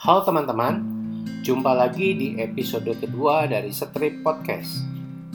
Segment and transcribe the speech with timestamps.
[0.00, 0.80] Halo teman-teman,
[1.44, 4.80] jumpa lagi di episode kedua dari Strip Podcast.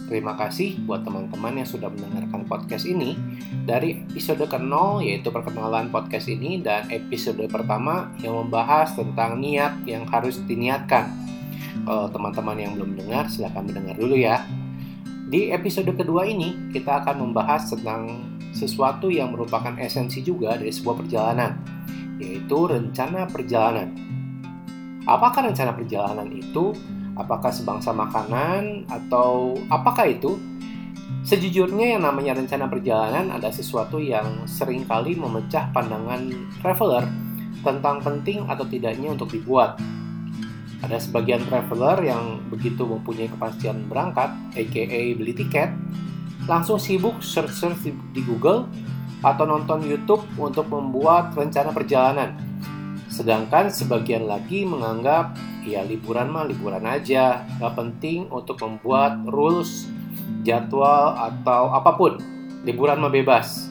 [0.10, 3.14] Terima kasih buat teman-teman yang sudah mendengarkan podcast ini
[3.62, 10.10] dari episode ke-0 yaitu perkenalan podcast ini dan episode pertama yang membahas tentang niat yang
[10.10, 11.14] harus diniatkan.
[11.86, 14.50] Kalau teman-teman yang belum dengar silahkan mendengar dulu ya.
[15.30, 18.18] Di episode kedua ini kita akan membahas tentang
[18.50, 21.54] sesuatu yang merupakan esensi juga dari sebuah perjalanan,
[22.18, 24.05] yaitu rencana perjalanan.
[25.06, 26.74] Apakah rencana perjalanan itu?
[27.14, 30.36] Apakah sebangsa makanan atau apakah itu?
[31.22, 36.30] Sejujurnya yang namanya rencana perjalanan ada sesuatu yang sering kali memecah pandangan
[36.62, 37.06] traveler
[37.62, 39.78] tentang penting atau tidaknya untuk dibuat.
[40.82, 45.74] Ada sebagian traveler yang begitu mempunyai kepastian berangkat, aka beli tiket,
[46.46, 48.70] langsung sibuk search-search di Google
[49.26, 52.38] atau nonton YouTube untuk membuat rencana perjalanan
[53.06, 59.90] Sedangkan sebagian lagi menganggap ya liburan mah liburan aja, gak penting untuk membuat rules,
[60.42, 62.18] jadwal atau apa pun.
[62.66, 63.70] Liburan mah bebas.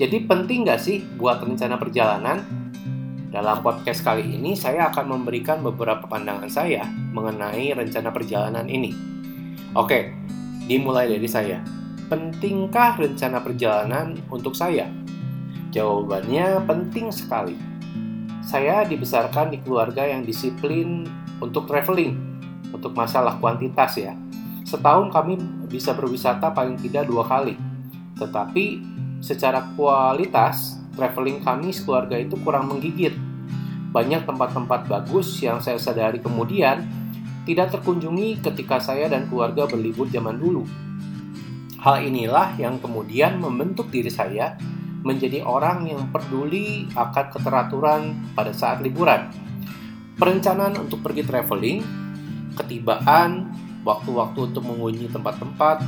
[0.00, 2.40] Jadi penting gak sih buat rencana perjalanan?
[3.30, 6.82] Dalam podcast kali ini saya akan memberikan beberapa pandangan saya
[7.14, 8.90] mengenai rencana perjalanan ini.
[9.78, 10.10] Oke,
[10.66, 11.62] dimulai dari saya.
[12.10, 14.90] Pentingkah rencana perjalanan untuk saya?
[15.70, 17.54] Jawabannya penting sekali
[18.40, 21.04] saya dibesarkan di keluarga yang disiplin
[21.40, 22.16] untuk traveling,
[22.72, 24.16] untuk masalah kuantitas ya.
[24.64, 25.36] Setahun kami
[25.68, 27.56] bisa berwisata paling tidak dua kali.
[28.16, 28.64] Tetapi
[29.20, 33.14] secara kualitas, traveling kami sekeluarga itu kurang menggigit.
[33.90, 36.86] Banyak tempat-tempat bagus yang saya sadari kemudian
[37.42, 40.62] tidak terkunjungi ketika saya dan keluarga berlibur zaman dulu.
[41.80, 44.54] Hal inilah yang kemudian membentuk diri saya
[45.00, 48.02] menjadi orang yang peduli akan keteraturan
[48.36, 49.32] pada saat liburan.
[50.20, 51.80] Perencanaan untuk pergi traveling,
[52.56, 53.48] ketibaan,
[53.80, 55.80] waktu-waktu untuk mengunjungi tempat-tempat,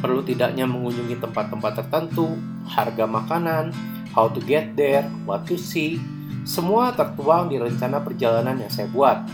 [0.00, 2.32] perlu tidaknya mengunjungi tempat-tempat tertentu,
[2.64, 3.76] harga makanan,
[4.16, 6.00] how to get there, what to see,
[6.48, 9.28] semua tertuang di rencana perjalanan yang saya buat.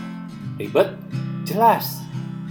[0.59, 0.99] Ribet?
[1.47, 2.03] Jelas.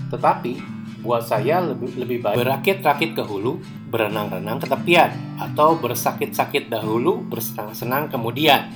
[0.09, 0.73] Tetapi
[1.05, 3.61] buat saya lebih lebih baik berakit-rakit ke hulu,
[3.95, 8.67] berenang-renang ke tepian, atau bersakit-sakit dahulu, bersenang-senang kemudian.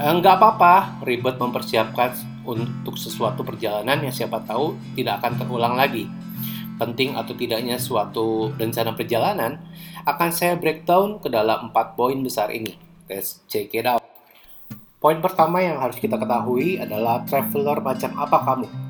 [0.00, 2.16] Enggak apa-apa ribet mempersiapkan
[2.48, 6.08] untuk sesuatu perjalanan yang siapa tahu tidak akan terulang lagi.
[6.80, 9.60] Penting atau tidaknya suatu rencana perjalanan
[10.08, 12.72] akan saya breakdown ke dalam empat poin besar ini.
[13.06, 14.00] Let's check it out.
[15.04, 18.83] Poin pertama yang harus kita ketahui adalah traveler macam apa kamu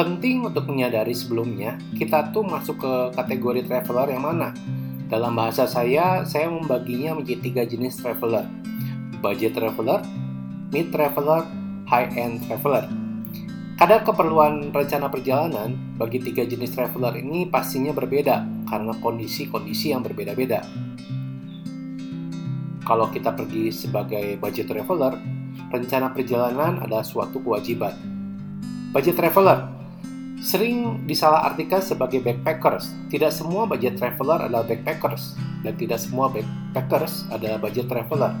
[0.00, 4.56] penting untuk menyadari sebelumnya kita tuh masuk ke kategori traveler yang mana.
[5.12, 8.48] Dalam bahasa saya, saya membaginya menjadi tiga jenis traveler.
[9.20, 10.00] Budget traveler,
[10.72, 11.44] mid traveler,
[11.84, 12.88] high-end traveler.
[13.76, 20.64] Kadar keperluan rencana perjalanan bagi tiga jenis traveler ini pastinya berbeda karena kondisi-kondisi yang berbeda-beda.
[22.88, 25.20] Kalau kita pergi sebagai budget traveler,
[25.68, 27.92] rencana perjalanan adalah suatu kewajiban.
[28.96, 29.79] Budget traveler
[30.40, 32.88] sering disalahartikan sebagai backpackers.
[33.12, 38.32] Tidak semua budget traveler adalah backpackers dan tidak semua backpackers adalah budget traveler.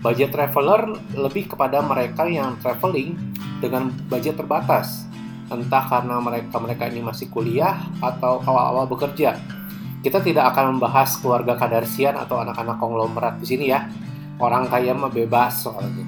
[0.00, 3.18] Budget traveler lebih kepada mereka yang traveling
[3.58, 5.02] dengan budget terbatas,
[5.50, 9.34] entah karena mereka mereka ini masih kuliah atau awal-awal bekerja.
[10.06, 13.90] Kita tidak akan membahas keluarga kadarsian atau anak-anak konglomerat di sini ya.
[14.38, 16.06] Orang kaya mah bebas soalnya.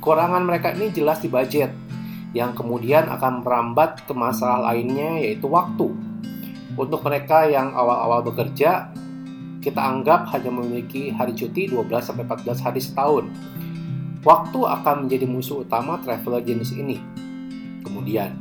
[0.00, 1.83] Kekurangan mereka ini jelas di budget
[2.34, 5.94] yang kemudian akan merambat ke masalah lainnya yaitu waktu.
[6.74, 8.90] Untuk mereka yang awal-awal bekerja,
[9.62, 13.24] kita anggap hanya memiliki hari cuti 12-14 hari setahun.
[14.26, 16.98] Waktu akan menjadi musuh utama traveler jenis ini.
[17.86, 18.34] Kemudian,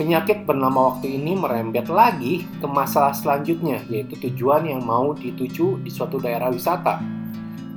[0.00, 5.90] penyakit bernama waktu ini merembet lagi ke masalah selanjutnya, yaitu tujuan yang mau dituju di
[5.92, 6.98] suatu daerah wisata.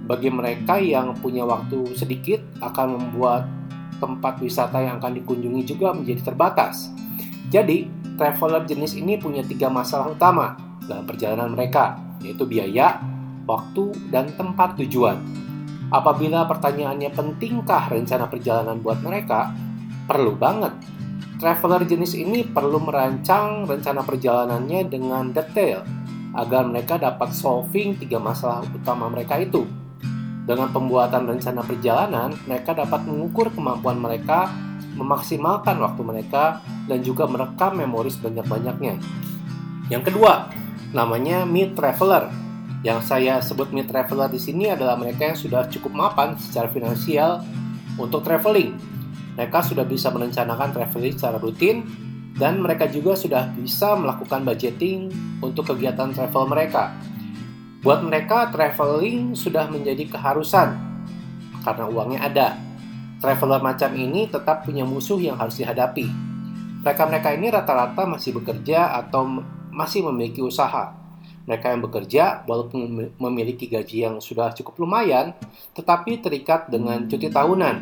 [0.05, 3.49] Bagi mereka yang punya waktu sedikit akan membuat
[3.97, 6.91] tempat wisata yang akan dikunjungi juga menjadi terbatas.
[7.49, 10.55] Jadi, traveler jenis ini punya tiga masalah utama
[10.85, 12.99] dalam perjalanan mereka, yaitu biaya,
[13.45, 15.21] waktu, dan tempat tujuan.
[15.93, 19.53] Apabila pertanyaannya pentingkah rencana perjalanan buat mereka,
[20.09, 20.73] perlu banget.
[21.35, 25.83] Traveler jenis ini perlu merancang rencana perjalanannya dengan detail
[26.35, 29.84] agar mereka dapat solving tiga masalah utama mereka itu.
[30.45, 34.53] Dengan pembuatan rencana perjalanan, mereka dapat mengukur kemampuan mereka,
[34.93, 39.01] memaksimalkan waktu mereka, dan juga merekam memori sebanyak-banyaknya.
[39.89, 40.53] Yang kedua,
[40.93, 42.29] namanya mid traveler.
[42.85, 47.41] Yang saya sebut mid traveler di sini adalah mereka yang sudah cukup mapan secara finansial
[47.97, 48.77] untuk traveling.
[49.33, 51.83] Mereka sudah bisa merencanakan traveling secara rutin
[52.37, 55.09] dan mereka juga sudah bisa melakukan budgeting
[55.41, 56.93] untuk kegiatan travel mereka.
[57.85, 60.73] Buat mereka, traveling sudah menjadi keharusan
[61.61, 62.47] karena uangnya ada.
[63.21, 66.09] Traveler macam ini tetap punya musuh yang harus dihadapi.
[66.81, 70.97] Mereka-mereka ini rata-rata masih bekerja atau masih memiliki usaha.
[71.45, 75.37] Mereka yang bekerja, walaupun memiliki gaji yang sudah cukup lumayan,
[75.77, 77.75] tetapi terikat dengan cuti tahunan.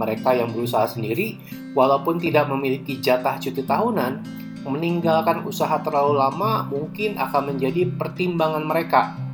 [0.00, 1.36] Mereka yang berusaha sendiri,
[1.76, 4.24] walaupun tidak memiliki jatah cuti tahunan,
[4.64, 9.25] meninggalkan usaha terlalu lama mungkin akan menjadi pertimbangan mereka.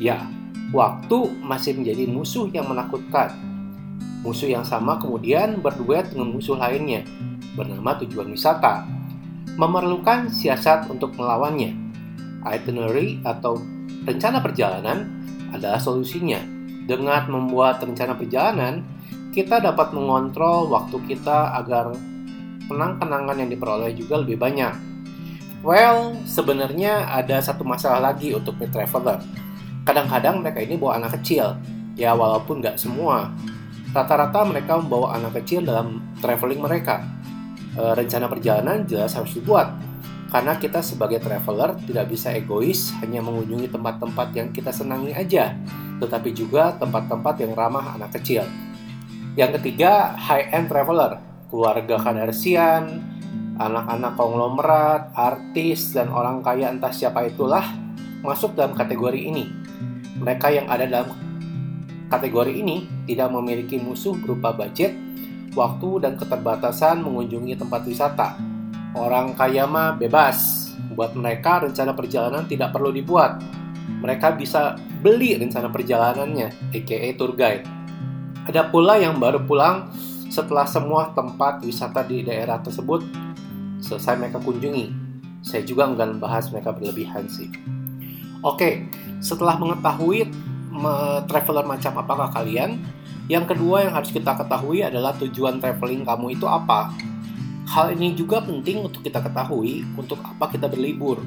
[0.00, 0.24] Ya,
[0.72, 3.36] waktu masih menjadi musuh yang menakutkan.
[4.24, 7.04] Musuh yang sama kemudian berduet dengan musuh lainnya,
[7.52, 8.88] bernama tujuan wisata.
[9.60, 11.76] Memerlukan siasat untuk melawannya
[12.48, 13.60] itinerary atau
[14.08, 15.20] rencana perjalanan
[15.52, 16.40] adalah solusinya.
[16.88, 18.82] Dengan membuat rencana perjalanan,
[19.30, 21.92] kita dapat mengontrol waktu kita agar
[22.66, 24.74] kenang-kenangan yang diperoleh juga lebih banyak.
[25.60, 29.20] Well, sebenarnya ada satu masalah lagi untuk traveler.
[29.84, 31.56] Kadang-kadang mereka ini bawa anak kecil,
[31.96, 33.32] ya walaupun nggak semua.
[33.90, 37.02] Rata-rata mereka membawa anak kecil dalam traveling mereka.
[37.74, 39.74] E, rencana perjalanan jelas harus dibuat,
[40.30, 45.58] karena kita sebagai traveler tidak bisa egois hanya mengunjungi tempat-tempat yang kita senangi aja,
[45.98, 48.46] tetapi juga tempat-tempat yang ramah anak kecil.
[49.34, 51.18] Yang ketiga, high-end traveler,
[51.50, 53.02] keluarga kadarsian,
[53.58, 57.62] anak-anak konglomerat, artis, dan orang kaya entah siapa itulah
[58.22, 59.59] masuk dalam kategori ini.
[60.20, 61.16] Mereka yang ada dalam
[62.12, 64.92] kategori ini tidak memiliki musuh berupa budget,
[65.56, 68.50] waktu, dan keterbatasan mengunjungi tempat wisata
[68.90, 70.66] Orang kaya mah bebas.
[70.90, 73.38] Buat mereka rencana perjalanan tidak perlu dibuat.
[74.02, 77.62] Mereka bisa beli rencana perjalanannya, aka tour guide.
[78.50, 79.94] Ada pula yang baru pulang
[80.26, 83.06] setelah semua tempat wisata di daerah tersebut
[83.78, 84.90] selesai mereka kunjungi.
[85.46, 87.46] Saya juga enggak membahas mereka berlebihan sih.
[88.42, 88.90] Oke,
[89.20, 90.32] setelah mengetahui
[91.28, 92.80] traveler macam apakah kalian,
[93.30, 96.90] yang kedua yang harus kita ketahui adalah tujuan traveling kamu itu apa.
[97.70, 101.22] Hal ini juga penting untuk kita ketahui untuk apa kita berlibur.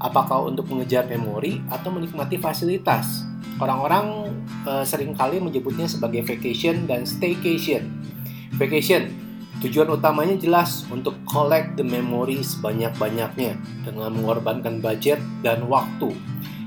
[0.00, 3.28] Apakah untuk mengejar memori atau menikmati fasilitas?
[3.60, 4.32] Orang-orang
[4.64, 7.92] e, sering kali menyebutnya sebagai vacation dan staycation.
[8.56, 9.12] Vacation
[9.62, 13.54] Tujuan utamanya jelas untuk collect the memory sebanyak-banyaknya
[13.86, 16.10] dengan mengorbankan budget dan waktu.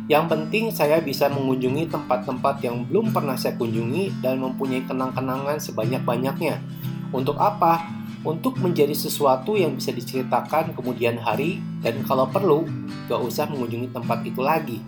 [0.06, 6.62] Yang penting saya bisa mengunjungi tempat-tempat yang belum pernah saya kunjungi dan mempunyai kenang-kenangan sebanyak-banyaknya.
[7.10, 7.96] Untuk apa?
[8.26, 12.66] untuk menjadi sesuatu yang bisa diceritakan kemudian hari dan kalau perlu
[13.06, 14.82] gak usah mengunjungi tempat itu lagi.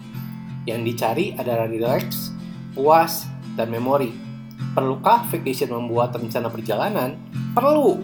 [0.66, 2.34] Yang dicari adalah relax,
[2.74, 4.12] puas, dan memori.
[4.74, 7.16] Perlukah vacation membuat rencana perjalanan?
[7.54, 8.02] Perlu,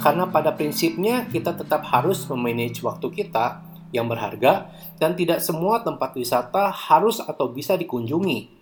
[0.00, 6.16] karena pada prinsipnya kita tetap harus memanage waktu kita yang berharga dan tidak semua tempat
[6.16, 8.54] wisata harus atau bisa dikunjungi.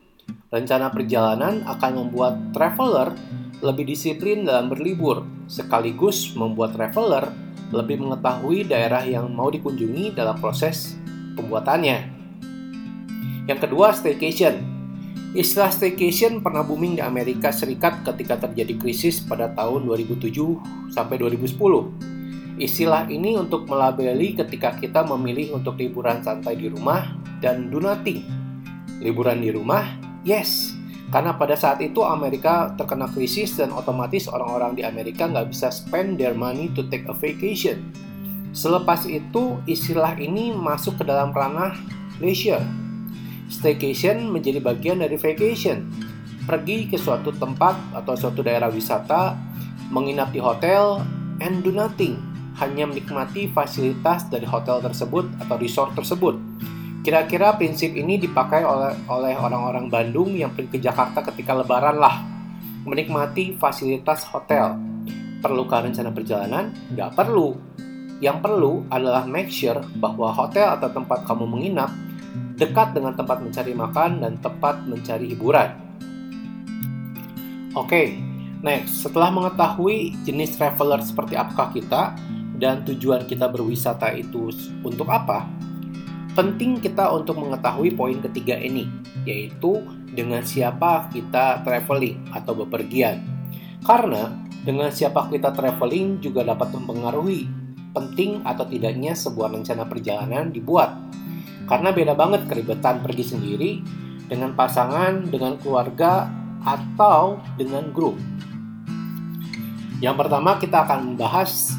[0.48, 3.12] Rencana perjalanan akan membuat traveler
[3.64, 7.32] lebih disiplin dalam berlibur, sekaligus membuat traveler
[7.72, 10.94] lebih mengetahui daerah yang mau dikunjungi dalam proses
[11.34, 12.12] pembuatannya.
[13.50, 14.74] Yang kedua, staycation.
[15.34, 20.30] Istilah staycation pernah booming di Amerika Serikat ketika terjadi krisis pada tahun 2007
[20.94, 22.13] sampai 2010.
[22.54, 27.02] Istilah ini untuk melabeli ketika kita memilih untuk liburan santai di rumah
[27.42, 28.22] dan do nothing.
[29.02, 29.82] Liburan di rumah,
[30.22, 30.70] yes,
[31.14, 36.18] karena pada saat itu Amerika terkena krisis dan otomatis orang-orang di Amerika nggak bisa spend
[36.18, 37.90] their money to take a vacation.
[38.54, 41.74] Selepas itu, istilah ini masuk ke dalam ranah
[42.22, 42.62] leisure.
[43.50, 45.90] Staycation menjadi bagian dari vacation.
[46.50, 49.34] Pergi ke suatu tempat atau suatu daerah wisata,
[49.90, 51.02] menginap di hotel,
[51.42, 52.33] and do nothing.
[52.62, 56.38] Hanya menikmati fasilitas dari hotel tersebut atau resort tersebut
[57.04, 62.24] Kira-kira prinsip ini dipakai oleh orang-orang Bandung yang pergi ke Jakarta ketika lebaran lah.
[62.88, 64.72] Menikmati fasilitas hotel.
[65.44, 66.72] Perlukah rencana perjalanan?
[66.96, 67.60] Nggak perlu.
[68.24, 71.92] Yang perlu adalah make sure bahwa hotel atau tempat kamu menginap
[72.56, 75.76] dekat dengan tempat mencari makan dan tempat mencari hiburan.
[77.76, 78.06] Oke, okay,
[78.64, 79.04] next.
[79.04, 82.16] Setelah mengetahui jenis traveler seperti apakah kita
[82.58, 84.50] dan tujuan kita berwisata itu
[84.86, 85.46] untuk apa,
[86.34, 88.90] penting kita untuk mengetahui poin ketiga ini,
[89.26, 89.82] yaitu
[90.14, 93.22] dengan siapa kita traveling atau bepergian.
[93.82, 94.30] Karena
[94.64, 97.46] dengan siapa kita traveling juga dapat mempengaruhi
[97.94, 100.98] penting atau tidaknya sebuah rencana perjalanan dibuat.
[101.64, 103.72] Karena beda banget keribetan pergi sendiri
[104.26, 106.28] dengan pasangan, dengan keluarga,
[106.64, 108.16] atau dengan grup.
[110.00, 111.76] Yang pertama kita akan membahas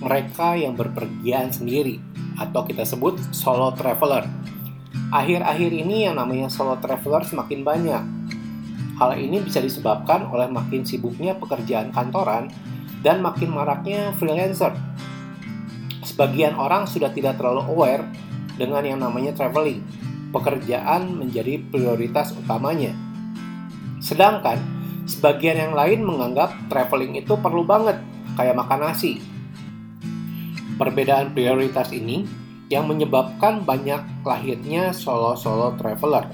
[0.00, 1.96] mereka yang berpergian sendiri
[2.36, 4.28] atau kita sebut solo traveler.
[5.12, 8.04] Akhir-akhir ini yang namanya solo traveler semakin banyak.
[8.96, 12.48] Hal ini bisa disebabkan oleh makin sibuknya pekerjaan kantoran
[13.04, 14.72] dan makin maraknya freelancer.
[16.00, 18.04] Sebagian orang sudah tidak terlalu aware
[18.56, 19.84] dengan yang namanya traveling.
[20.32, 22.96] Pekerjaan menjadi prioritas utamanya.
[24.00, 24.60] Sedangkan
[25.04, 28.00] sebagian yang lain menganggap traveling itu perlu banget,
[28.34, 29.35] kayak makan nasi.
[30.76, 32.28] Perbedaan prioritas ini
[32.68, 36.28] yang menyebabkan banyak lahirnya solo-solo traveler.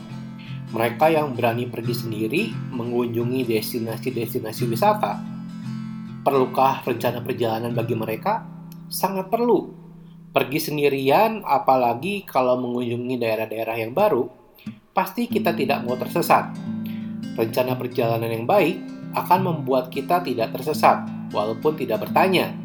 [0.75, 2.43] Mereka yang berani pergi sendiri
[2.75, 5.23] mengunjungi destinasi-destinasi wisata.
[6.27, 8.43] Perlukah rencana perjalanan bagi mereka?
[8.91, 9.71] Sangat perlu.
[10.35, 14.27] Pergi sendirian, apalagi kalau mengunjungi daerah-daerah yang baru,
[14.91, 16.51] pasti kita tidak mau tersesat.
[17.39, 18.81] Rencana perjalanan yang baik
[19.15, 22.62] akan membuat kita tidak tersesat, walaupun tidak bertanya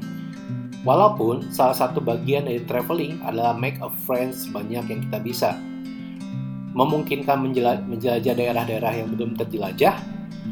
[0.86, 5.50] Walaupun salah satu bagian dari traveling adalah make a friends banyak yang kita bisa.
[6.78, 7.42] Memungkinkan
[7.90, 9.98] menjelajah daerah-daerah yang belum terjelajah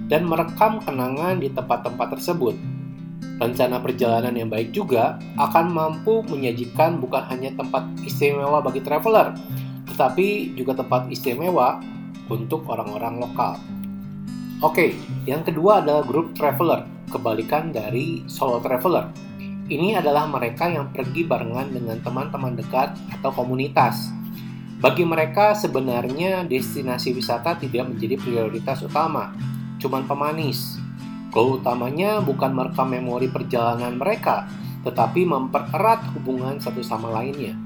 [0.10, 2.58] dan merekam kenangan di tempat-tempat tersebut.
[3.36, 9.36] Rencana perjalanan yang baik juga akan mampu menyajikan bukan hanya tempat istimewa bagi traveler,
[9.92, 11.84] tetapi juga tempat istimewa
[12.32, 13.60] untuk orang-orang lokal.
[14.64, 14.96] Oke,
[15.28, 19.12] yang kedua adalah grup traveler, kebalikan dari solo traveler.
[19.66, 24.14] Ini adalah mereka yang pergi barengan dengan teman-teman dekat atau komunitas.
[24.78, 29.34] Bagi mereka sebenarnya destinasi wisata tidak menjadi prioritas utama,
[29.82, 30.78] cuman pemanis.
[31.34, 34.46] Goal utamanya bukan merekam memori perjalanan mereka,
[34.86, 37.58] tetapi mempererat hubungan satu sama lainnya.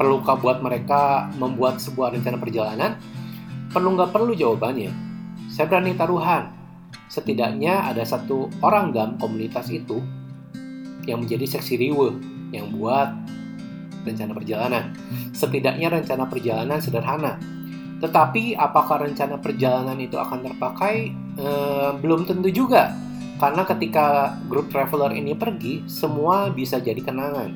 [0.00, 2.96] Perlukah buat mereka membuat sebuah rencana perjalanan?
[3.68, 4.88] Perlu nggak perlu jawabannya?
[5.52, 6.48] Saya berani taruhan.
[7.12, 10.00] Setidaknya ada satu orang dalam komunitas itu
[11.08, 12.16] yang menjadi seksi riwe
[12.50, 13.14] yang buat
[14.04, 14.84] rencana perjalanan.
[15.32, 17.36] Setidaknya rencana perjalanan sederhana.
[18.00, 21.12] Tetapi apakah rencana perjalanan itu akan terpakai?
[21.36, 21.48] E,
[22.00, 22.96] belum tentu juga.
[23.36, 27.52] Karena ketika grup traveler ini pergi, semua bisa jadi kenangan.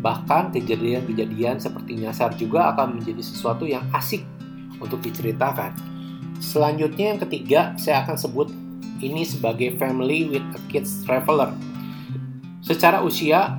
[0.00, 4.22] Bahkan kejadian-kejadian seperti nyasar juga akan menjadi sesuatu yang asik
[4.78, 5.74] untuk diceritakan.
[6.40, 8.48] Selanjutnya yang ketiga, saya akan sebut
[9.04, 11.52] ini sebagai family with a kids traveler
[12.60, 13.56] Secara usia,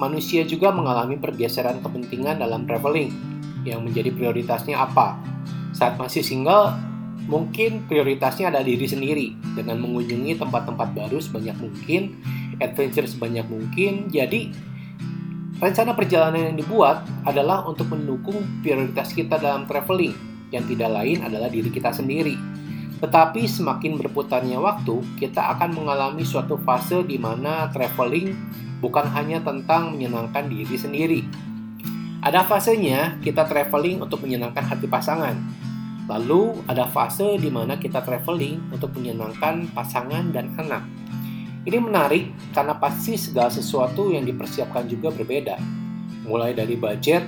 [0.00, 3.14] manusia juga mengalami pergeseran kepentingan dalam traveling
[3.62, 5.20] yang menjadi prioritasnya apa.
[5.70, 6.74] Saat masih single,
[7.30, 12.18] mungkin prioritasnya ada diri sendiri dengan mengunjungi tempat-tempat baru sebanyak mungkin,
[12.58, 14.10] adventure sebanyak mungkin.
[14.10, 14.50] Jadi,
[15.62, 20.16] rencana perjalanan yang dibuat adalah untuk mendukung prioritas kita dalam traveling,
[20.50, 22.49] yang tidak lain adalah diri kita sendiri.
[23.00, 28.36] Tetapi semakin berputarnya waktu, kita akan mengalami suatu fase di mana traveling
[28.84, 31.20] bukan hanya tentang menyenangkan diri sendiri.
[32.20, 35.32] Ada fasenya kita traveling untuk menyenangkan hati pasangan.
[36.04, 40.84] Lalu ada fase di mana kita traveling untuk menyenangkan pasangan dan anak.
[41.64, 45.56] Ini menarik karena pasti segala sesuatu yang dipersiapkan juga berbeda.
[46.28, 47.24] Mulai dari budget,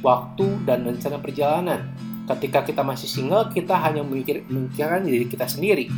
[0.00, 1.91] waktu, dan rencana perjalanan
[2.22, 5.90] Ketika kita masih single, kita hanya memikir, memikirkan diri kita sendiri.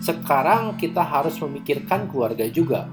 [0.00, 2.84] Sekarang kita harus memikirkan keluarga juga.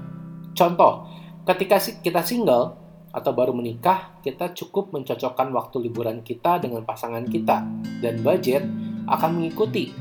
[0.56, 1.04] Contoh,
[1.44, 2.76] ketika kita single
[3.12, 7.64] atau baru menikah, kita cukup mencocokkan waktu liburan kita dengan pasangan kita
[8.00, 8.64] dan budget
[9.08, 9.92] akan mengikuti.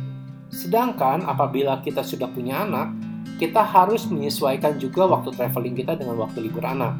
[0.47, 2.91] Sedangkan apabila kita sudah punya anak,
[3.35, 6.95] kita harus menyesuaikan juga waktu traveling kita dengan waktu libur anak,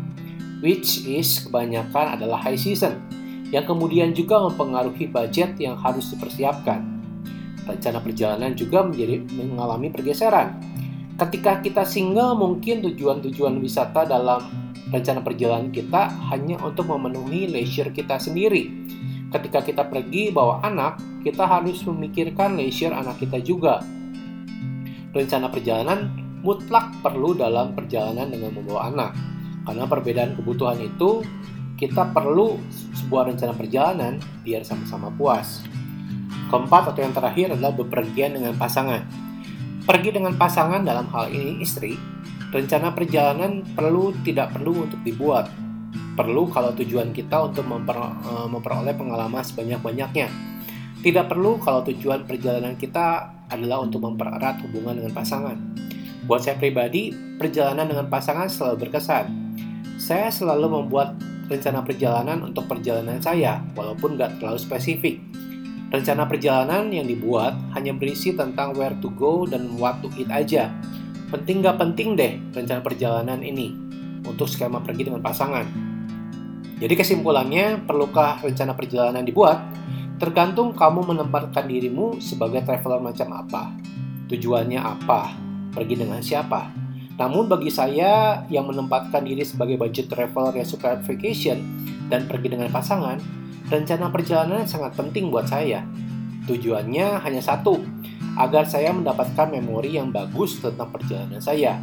[0.60, 3.00] which is kebanyakan adalah high season
[3.52, 6.84] yang kemudian juga mempengaruhi budget yang harus dipersiapkan.
[7.68, 10.60] Rencana perjalanan juga menjadi mengalami pergeseran.
[11.18, 14.44] Ketika kita single, mungkin tujuan-tujuan wisata dalam
[14.88, 18.72] rencana perjalanan kita hanya untuk memenuhi leisure kita sendiri.
[19.28, 23.84] Ketika kita pergi bawa anak, kita harus memikirkan leisure anak kita juga.
[25.12, 26.08] Rencana perjalanan
[26.46, 29.12] mutlak perlu dalam perjalanan dengan membawa anak.
[29.68, 31.26] Karena perbedaan kebutuhan itu
[31.78, 32.58] kita perlu
[32.98, 35.62] sebuah rencana perjalanan biar sama-sama puas.
[36.50, 39.06] Keempat atau yang terakhir adalah bepergian dengan pasangan.
[39.86, 41.96] Pergi dengan pasangan dalam hal ini istri,
[42.50, 45.54] rencana perjalanan perlu tidak perlu untuk dibuat.
[46.18, 50.28] Perlu kalau tujuan kita untuk memper, eh, memperoleh pengalaman sebanyak-banyaknya.
[50.98, 55.56] Tidak perlu kalau tujuan perjalanan kita adalah untuk mempererat hubungan dengan pasangan.
[56.26, 59.30] Buat saya pribadi, perjalanan dengan pasangan selalu berkesan.
[60.02, 61.16] Saya selalu membuat
[61.48, 65.24] rencana perjalanan untuk perjalanan saya, walaupun nggak terlalu spesifik.
[65.88, 70.68] Rencana perjalanan yang dibuat hanya berisi tentang where to go dan what to eat aja.
[71.32, 73.72] Penting gak penting deh rencana perjalanan ini
[74.28, 75.64] untuk skema pergi dengan pasangan.
[76.78, 79.60] Jadi kesimpulannya, perlukah rencana perjalanan dibuat?
[80.20, 83.72] Tergantung kamu menempatkan dirimu sebagai traveler macam apa.
[84.28, 85.34] Tujuannya apa?
[85.72, 86.87] Pergi dengan siapa?
[87.18, 91.58] Namun bagi saya yang menempatkan diri sebagai budget traveler yang suka vacation
[92.14, 93.18] dan pergi dengan pasangan,
[93.74, 95.82] rencana perjalanan sangat penting buat saya.
[96.46, 97.82] Tujuannya hanya satu,
[98.38, 101.82] agar saya mendapatkan memori yang bagus tentang perjalanan saya.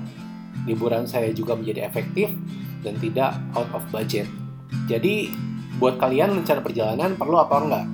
[0.71, 2.31] Liburan saya juga menjadi efektif
[2.87, 4.31] dan tidak out of budget.
[4.87, 5.35] Jadi,
[5.83, 7.87] buat kalian rencana perjalanan perlu apa enggak?